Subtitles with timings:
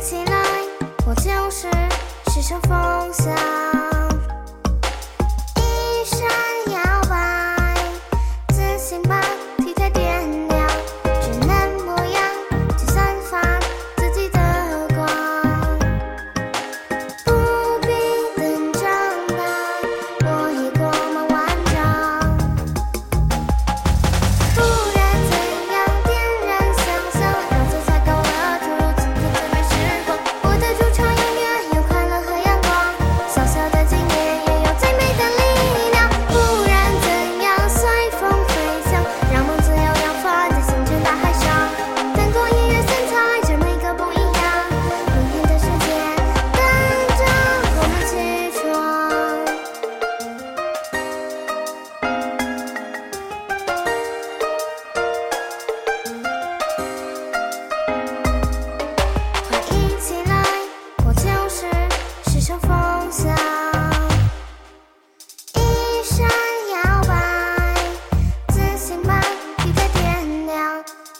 [0.00, 0.42] 起来，
[1.06, 1.68] 我就是
[2.30, 3.69] 时骋风向。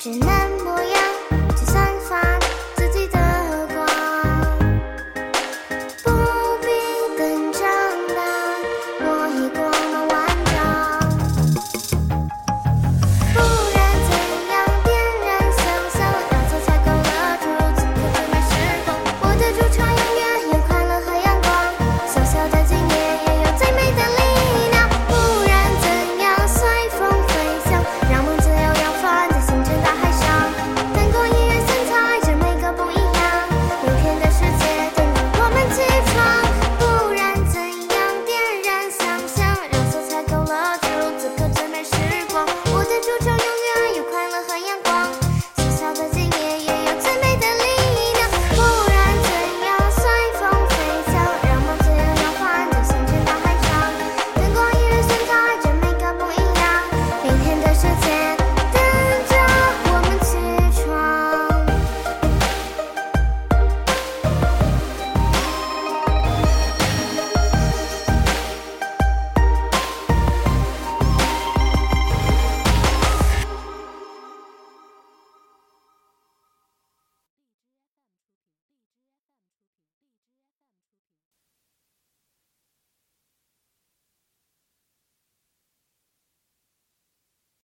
[0.01, 0.30] tonight.